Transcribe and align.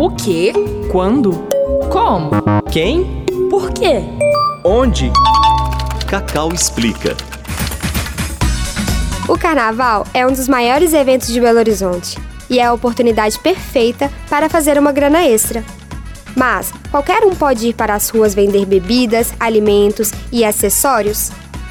O 0.00 0.08
quê? 0.08 0.50
Quando? 0.90 1.46
Como? 1.90 2.30
Quem? 2.72 3.26
Por 3.50 3.70
quê? 3.70 4.00
Onde? 4.64 5.12
Cacau 6.08 6.50
explica. 6.54 7.14
O 9.28 9.36
carnaval 9.36 10.06
é 10.14 10.26
um 10.26 10.32
dos 10.32 10.48
maiores 10.48 10.94
eventos 10.94 11.28
de 11.28 11.38
Belo 11.38 11.58
Horizonte 11.58 12.18
e 12.48 12.58
é 12.58 12.64
a 12.64 12.72
oportunidade 12.72 13.38
perfeita 13.40 14.10
para 14.30 14.48
fazer 14.48 14.78
uma 14.78 14.90
grana 14.90 15.22
extra. 15.26 15.62
Mas 16.34 16.72
qualquer 16.90 17.22
um 17.26 17.34
pode 17.34 17.68
ir 17.68 17.74
para 17.74 17.92
as 17.92 18.08
ruas 18.08 18.34
vender 18.34 18.64
bebidas, 18.64 19.34
alimentos 19.38 20.12
e 20.32 20.46
acessórios? 20.46 21.30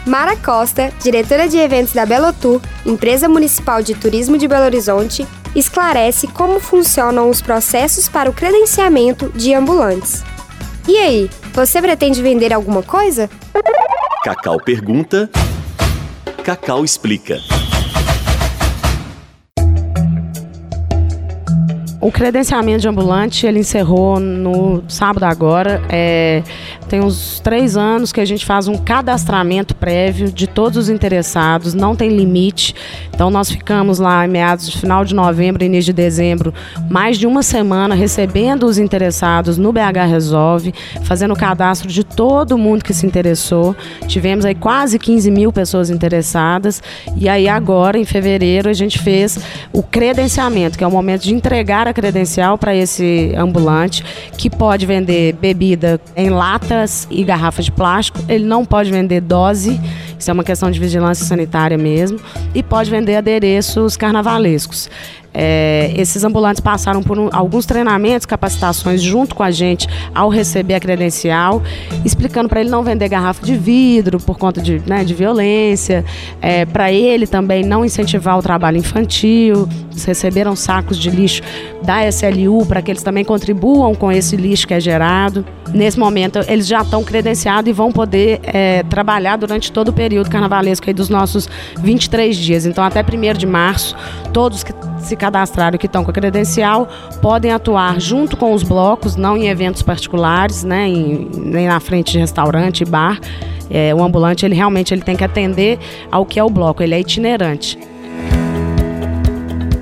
Mara 0.10 0.36
Costa, 0.36 0.92
diretora 1.04 1.48
de 1.48 1.60
eventos 1.60 1.94
da 1.94 2.04
Belotur, 2.04 2.60
empresa 2.84 3.30
municipal 3.30 3.84
de 3.84 3.94
turismo 3.94 4.40
de 4.40 4.48
Belo 4.48 4.66
Horizonte, 4.66 5.24
esclarece 5.56 6.26
como 6.26 6.60
funcionam 6.60 7.30
os 7.30 7.44
processos 7.44 8.10
para 8.10 8.28
o 8.28 8.34
credenciamento 8.34 9.30
de 9.36 9.54
ambulantes. 9.54 10.24
E 10.88 10.98
aí, 10.98 11.30
você 11.54 11.80
pretende 11.80 12.24
vender 12.24 12.52
alguma 12.52 12.82
coisa? 12.82 13.30
Cacau 14.24 14.58
pergunta. 14.58 15.30
Cacau 16.44 16.84
explica. 16.84 17.38
O 22.02 22.14
credenciamento 22.14 22.80
de 22.80 22.88
ambulante 22.88 23.46
ele 23.46 23.60
encerrou 23.60 24.22
no 24.22 24.82
sábado 24.88 25.24
agora. 25.24 25.82
É, 25.90 26.42
tem 26.88 27.02
uns 27.02 27.42
três 27.42 27.76
anos 27.76 28.14
que 28.14 28.22
a 28.22 28.26
gente 28.26 28.46
faz 28.46 28.70
um 28.70 28.78
cadastramento 28.78 29.76
prévio 29.76 30.32
de 30.32 30.48
todos 30.48 30.78
os 30.78 30.90
interessados, 30.90 31.74
não 31.74 31.98
tem 31.98 32.10
limite. 32.10 32.74
Então 33.14 33.30
nós 33.30 33.52
ficamos 33.52 34.00
lá 34.00 34.26
em 34.26 34.30
meados 34.30 34.70
de 34.70 34.78
final 34.78 35.04
de 35.04 35.14
novembro, 35.14 35.62
início 35.62 35.94
de 35.94 36.02
dezembro, 36.02 36.54
mais 36.90 37.18
de 37.18 37.28
uma 37.28 37.44
semana 37.44 37.96
recebendo 37.96 38.66
os 38.66 38.78
interessados 38.78 39.58
no 39.58 39.74
BH 39.74 40.08
Resolve, 40.10 40.74
fazendo 41.04 41.34
o 41.34 41.38
cadastro 41.38 41.90
de 41.90 42.06
todo 42.06 42.58
mundo 42.58 42.82
que 42.82 42.94
se 42.94 43.06
interessou. 43.06 43.76
Tivemos 44.08 44.46
aí 44.46 44.56
quase 44.56 44.98
15 44.98 45.30
mil 45.32 45.52
pessoas 45.52 45.90
interessadas. 45.90 46.82
E 47.18 47.28
aí 47.28 47.50
agora, 47.50 47.98
em 47.98 48.06
fevereiro, 48.06 48.70
a 48.70 48.74
gente 48.74 48.98
fez 49.00 49.38
o 49.74 49.84
credenciamento, 49.84 50.78
que 50.78 50.84
é 50.84 50.88
o 50.88 50.92
momento 50.92 51.24
de 51.24 51.34
entregar 51.34 51.89
a 51.90 51.94
credencial 51.94 52.58
para 52.58 52.76
esse 52.76 53.34
ambulante 53.38 54.04
que 54.38 54.50
pode 54.50 54.86
vender 54.86 55.34
bebida 55.34 56.00
em 56.16 56.30
latas 56.30 57.08
e 57.10 57.24
garrafas 57.24 57.66
de 57.66 57.72
plástico. 57.72 58.20
Ele 58.28 58.46
não 58.46 58.64
pode 58.64 58.92
vender 58.92 59.22
dose, 59.22 59.80
isso 60.18 60.30
é 60.30 60.34
uma 60.34 60.44
questão 60.44 60.70
de 60.72 60.80
vigilância 60.80 61.26
sanitária 61.26 61.78
mesmo, 61.78 62.20
e 62.54 62.64
pode 62.64 62.90
vender 62.90 63.16
adereços 63.16 63.98
carnavalescos. 63.98 64.90
É, 65.34 65.94
esses 65.96 66.24
ambulantes 66.24 66.60
passaram 66.60 67.04
por 67.04 67.18
um, 67.18 67.30
alguns 67.32 67.66
treinamentos, 67.66 68.26
capacitações 68.26 69.02
junto 69.02 69.36
com 69.36 69.44
a 69.44 69.52
gente 69.52 69.88
ao 70.14 70.30
receber 70.30 70.76
a 70.76 70.80
credencial, 70.80 71.62
explicando 72.04 72.50
para 72.50 72.62
ele 72.62 72.70
não 72.70 72.84
vender 72.84 73.08
garrafa 73.10 73.46
de 73.46 73.56
vidro 73.56 74.20
por 74.20 74.38
conta 74.38 74.62
de, 74.62 74.82
né, 74.86 75.04
de 75.04 75.14
violência, 75.14 76.04
é, 76.42 76.66
para 76.66 76.92
ele 76.92 77.28
também 77.28 77.64
não 77.64 77.86
incentivar 77.86 78.38
o 78.38 78.42
trabalho 78.42 78.78
infantil. 78.78 79.68
Eles 79.92 80.06
receberam 80.06 80.56
sacos 80.56 80.98
de 80.98 81.10
lixo 81.10 81.42
da 81.84 82.08
SLU 82.08 82.66
para 82.66 82.82
que 82.82 82.92
eles 82.92 83.04
também 83.04 83.24
contribuam 83.24 83.94
com 83.96 84.12
esse 84.12 84.36
lixo 84.36 84.68
que 84.68 84.74
é 84.74 84.80
gerado. 84.80 85.46
Nesse 85.74 86.00
momento, 86.00 86.40
eles 86.48 86.66
já 86.68 86.82
estão 86.82 87.04
credenciados 87.04 87.70
e 87.70 87.74
vão 87.74 87.92
poder 87.92 88.40
é, 88.44 88.84
trabalhar 88.84 89.38
durante 89.38 89.72
todo 89.72 89.90
o 89.90 89.94
período 89.94 90.30
carnavalesco 90.30 90.92
dos 90.94 91.10
nossos 91.10 91.48
23 91.80 92.36
dias. 92.36 92.66
Então, 92.66 92.84
até 92.84 93.02
1 93.02 93.38
de 93.38 93.46
março, 93.46 93.96
todos 94.34 94.64
que 94.64 94.74
se 95.00 95.16
cadastraram 95.20 95.78
que 95.78 95.86
estão 95.86 96.04
com 96.04 96.10
a 96.10 96.14
credencial 96.14 96.88
podem 97.22 97.52
atuar 97.52 98.00
junto 98.00 98.36
com 98.36 98.54
os 98.54 98.64
blocos, 98.64 99.16
não 99.16 99.38
em 99.38 99.48
eventos 99.48 99.84
particulares, 99.84 100.64
né, 100.64 100.88
em, 100.88 101.30
nem 101.36 101.68
na 101.68 101.80
frente 101.80 102.14
de 102.14 102.20
restaurante, 102.20 102.84
bar. 102.86 103.20
É, 103.70 103.94
o 103.94 104.04
ambulante 104.04 104.46
ele 104.46 104.56
realmente 104.56 104.94
ele 104.94 105.02
tem 105.02 105.16
que 105.16 105.24
atender 105.24 105.78
ao 106.12 106.26
que 106.26 106.40
é 106.40 106.44
o 106.44 106.50
bloco, 106.50 106.82
ele 106.82 106.96
é 106.96 107.00
itinerante. 107.00 107.78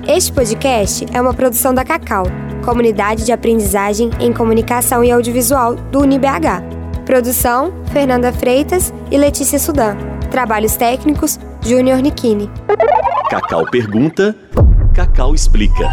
Este 0.06 0.32
podcast 0.32 1.06
é 1.12 1.20
uma 1.20 1.32
produção 1.32 1.72
da 1.72 1.84
Cacau, 1.84 2.24
comunidade 2.64 3.24
de 3.24 3.32
aprendizagem 3.32 4.10
em 4.20 4.32
comunicação 4.32 5.04
e 5.04 5.10
audiovisual 5.10 5.74
do 5.74 6.00
UniBH. 6.00 6.62
Produção: 7.04 7.72
Fernanda 7.92 8.32
Freitas 8.32 8.92
e 9.10 9.16
Letícia 9.16 9.58
Sudan. 9.58 9.96
Trabalhos 10.30 10.76
técnicos: 10.76 11.38
Júnior 11.62 11.98
Nikini. 11.98 12.50
Cacau 13.30 13.64
pergunta. 13.70 14.34
Cacau 14.98 15.32
explica. 15.32 15.88